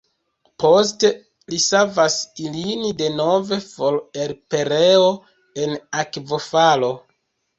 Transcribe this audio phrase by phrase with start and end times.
[0.61, 1.09] Poste
[1.53, 2.15] li savas
[2.45, 5.11] ilin denove for el pereo
[5.65, 6.91] en akvofalo.